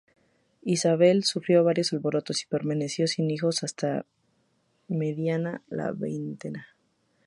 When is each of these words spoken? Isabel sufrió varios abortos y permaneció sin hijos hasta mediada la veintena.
Isabel 0.63 1.23
sufrió 1.23 1.63
varios 1.63 1.93
abortos 1.93 2.41
y 2.41 2.47
permaneció 2.47 3.05
sin 3.05 3.29
hijos 3.29 3.63
hasta 3.63 4.07
mediada 4.87 5.61
la 5.69 5.91
veintena. 5.91 6.75